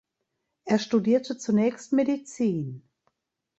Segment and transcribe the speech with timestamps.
[0.65, 2.89] Er studierte zunächst Medizin.